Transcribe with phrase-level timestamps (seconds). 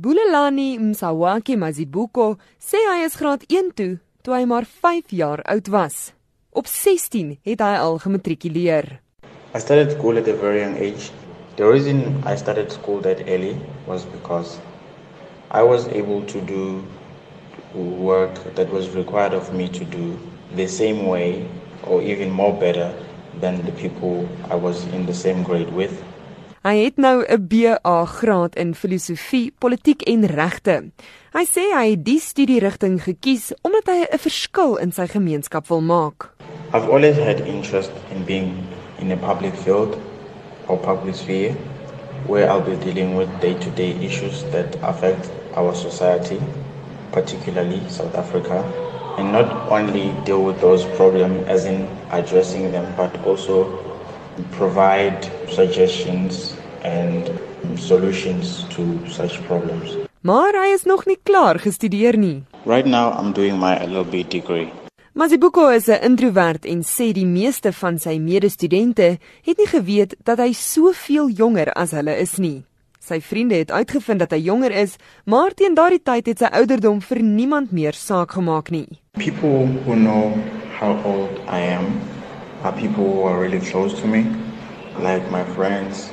[0.00, 5.70] Bulelani Msawaki Mazibuko sê hy is graad 1 toe toe hy maar 5 jaar oud
[5.74, 5.96] was.
[6.54, 8.86] Op 16 het hy al gematrikuleer.
[9.56, 11.10] I started school at a very young age.
[11.56, 13.56] The reason I started school that early
[13.90, 14.60] was because
[15.50, 16.84] I was able to do
[17.74, 20.14] work that was required of me to do
[20.54, 21.42] the same way
[21.82, 22.94] or even more better
[23.40, 25.98] than the people I was in the same grade with.
[26.68, 30.90] Hy het nou 'n BA graad in filosofie, politiek en regte.
[31.32, 35.80] Hy sê hy het die studierigting gekies omdat hy 'n verskil in sy gemeenskap wil
[35.80, 36.28] maak.
[36.74, 38.52] I've always had interest in being
[38.98, 39.96] in a public field
[40.66, 41.54] or public sphere
[42.26, 46.40] where I'll be dealing with day-to-day -day issues that affect our society,
[47.10, 48.64] particularly South Africa,
[49.16, 53.66] and not only deal with those problems as in addressing them but also
[54.58, 57.30] provide suggestions and
[57.76, 59.96] solutions to such problems.
[60.20, 62.42] Maar hy is nog nie klaar gestudeer nie.
[62.64, 64.68] Right now I'm doing my LLB degree.
[65.12, 70.38] Mazibuko is 'n introwert en sê die meeste van sy medestudente het nie geweet dat
[70.38, 72.64] hy soveel jonger as hulle is nie.
[73.00, 77.00] Sy vriende het uitgevind dat hy jonger is, maar teen daardie tyd het sy ouderdom
[77.00, 79.00] vir niemand meer saak gemaak nie.
[79.16, 80.36] People who know
[80.80, 82.00] how old I am
[82.62, 84.26] are people who are really close to me,
[85.00, 86.10] like my friends,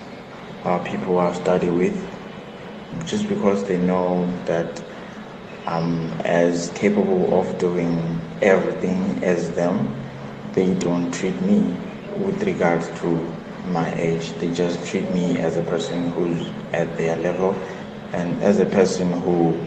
[0.65, 1.95] uh, people I study with,
[3.05, 4.81] just because they know that
[5.67, 9.95] I'm as capable of doing everything as them.
[10.53, 11.59] They don't treat me
[12.17, 13.07] with regards to
[13.67, 14.31] my age.
[14.33, 17.53] They just treat me as a person who's at their level
[18.13, 19.57] and as a person who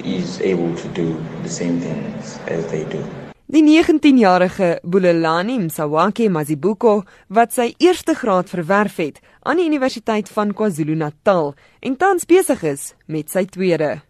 [0.00, 3.25] is able to do the same things as they do.
[3.48, 10.50] Die 19-jarige Bulelani Msawake Mazibuko wat sy eerste graad verwerf het aan die Universiteit van
[10.50, 11.52] KwaZulu-Natal
[11.86, 14.00] en tans besig is met sy tweede.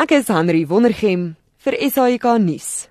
[0.00, 2.86] Ek is Henry Wondergem vir SAK nuus.